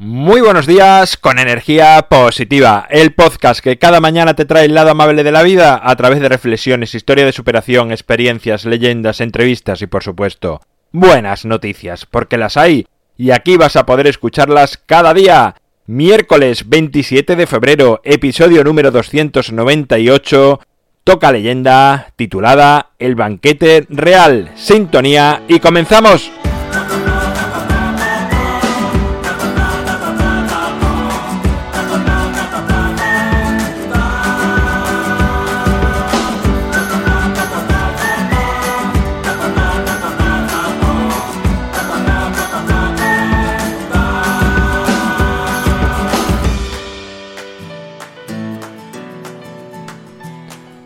[0.00, 4.90] Muy buenos días con energía positiva, el podcast que cada mañana te trae el lado
[4.90, 9.88] amable de la vida a través de reflexiones, historia de superación, experiencias, leyendas, entrevistas y
[9.88, 10.60] por supuesto
[10.92, 15.56] buenas noticias, porque las hay y aquí vas a poder escucharlas cada día.
[15.86, 20.60] Miércoles 27 de febrero, episodio número 298,
[21.02, 26.30] toca leyenda titulada El banquete real, sintonía y comenzamos.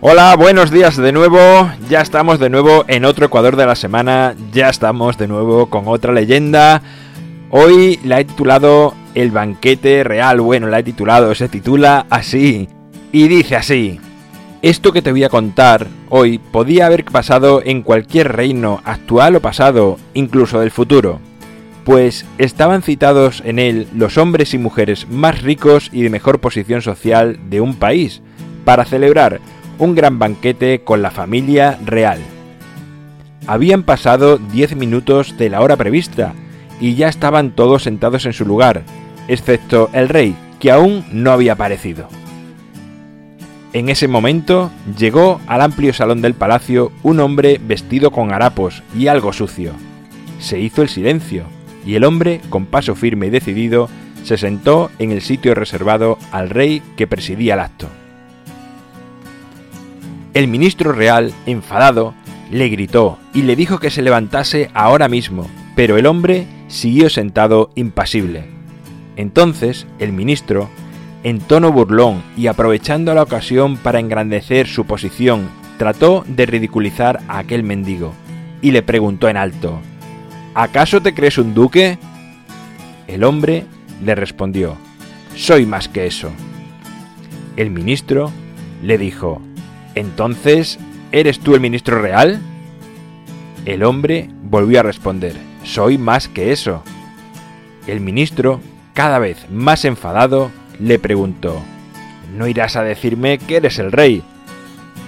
[0.05, 1.39] Hola, buenos días de nuevo.
[1.89, 4.35] Ya estamos de nuevo en otro Ecuador de la semana.
[4.53, 6.83] Ya estamos de nuevo con otra leyenda.
[7.51, 10.41] Hoy la he titulado El banquete real.
[10.41, 12.69] Bueno, la he titulado, se titula así.
[13.13, 14.01] Y dice así.
[14.61, 19.41] Esto que te voy a contar hoy podía haber pasado en cualquier reino, actual o
[19.41, 21.21] pasado, incluso del futuro.
[21.85, 26.83] Pues estaban citados en él los hombres y mujeres más ricos y de mejor posición
[26.83, 28.21] social de un país,
[28.65, 29.41] para celebrar
[29.83, 32.21] un gran banquete con la familia real.
[33.49, 36.35] Habían pasado diez minutos de la hora prevista
[36.81, 38.85] y ya estaban todos sentados en su lugar,
[39.27, 42.07] excepto el rey, que aún no había aparecido.
[43.73, 49.09] En ese momento llegó al amplio salón del palacio un hombre vestido con harapos y
[49.09, 49.73] algo sucio.
[50.39, 51.47] Se hizo el silencio,
[51.85, 53.89] y el hombre, con paso firme y decidido,
[54.23, 57.89] se sentó en el sitio reservado al rey que presidía el acto.
[60.35, 62.15] El ministro real, enfadado,
[62.51, 67.71] le gritó y le dijo que se levantase ahora mismo, pero el hombre siguió sentado
[67.75, 68.45] impasible.
[69.17, 70.71] Entonces el ministro,
[71.23, 77.39] en tono burlón y aprovechando la ocasión para engrandecer su posición, trató de ridiculizar a
[77.39, 78.15] aquel mendigo
[78.63, 79.81] y le preguntó en alto,
[80.55, 81.99] ¿Acaso te crees un duque?
[83.07, 83.67] El hombre
[84.03, 84.77] le respondió,
[85.35, 86.31] Soy más que eso.
[87.57, 88.31] El ministro
[88.83, 89.41] le dijo,
[89.95, 90.79] entonces,
[91.11, 92.41] ¿eres tú el ministro real?
[93.65, 96.83] El hombre volvió a responder, soy más que eso.
[97.87, 98.61] El ministro,
[98.95, 101.63] cada vez más enfadado, le preguntó,
[102.37, 104.23] ¿no irás a decirme que eres el rey?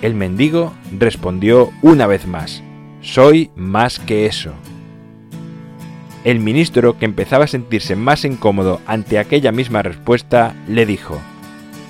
[0.03, 2.62] El mendigo respondió una vez más,
[3.01, 4.53] soy más que eso.
[6.25, 11.21] El ministro, que empezaba a sentirse más incómodo ante aquella misma respuesta, le dijo,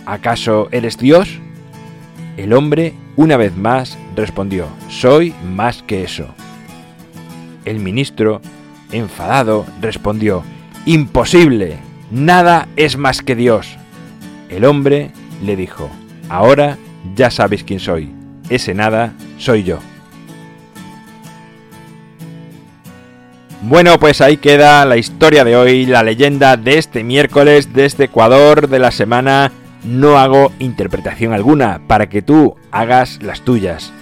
[0.07, 1.41] ¿acaso eres Dios?
[2.37, 6.27] El hombre, una vez más, respondió, soy más que eso.
[7.65, 8.41] El ministro,
[8.91, 10.43] enfadado, respondió,
[10.85, 11.79] imposible,
[12.11, 13.77] nada es más que Dios.
[14.49, 15.13] El hombre
[15.43, 15.89] le dijo,
[16.29, 16.77] ahora
[17.15, 18.11] ya sabéis quién soy,
[18.51, 19.79] ese nada soy yo.
[23.63, 28.05] Bueno, pues ahí queda la historia de hoy, la leyenda de este miércoles de este
[28.05, 29.53] Ecuador de la semana
[29.85, 33.93] no hago interpretación alguna para que tú hagas las tuyas.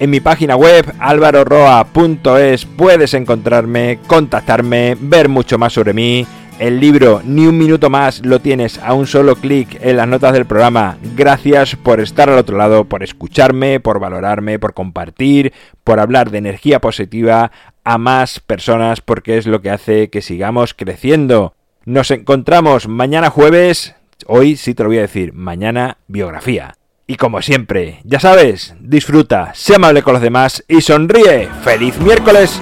[0.00, 6.26] En mi página web alvaroroa.es puedes encontrarme, contactarme, ver mucho más sobre mí.
[6.60, 10.32] El libro Ni un minuto más lo tienes a un solo clic en las notas
[10.32, 10.98] del programa.
[11.16, 15.52] Gracias por estar al otro lado, por escucharme, por valorarme, por compartir,
[15.84, 17.50] por hablar de energía positiva
[17.82, 21.54] a más personas porque es lo que hace que sigamos creciendo.
[21.84, 23.94] Nos encontramos mañana jueves
[24.26, 26.74] Hoy sí te lo voy a decir, mañana biografía.
[27.06, 31.48] Y como siempre, ya sabes, disfruta, sé amable con los demás y sonríe.
[31.62, 32.60] ¡Feliz miércoles!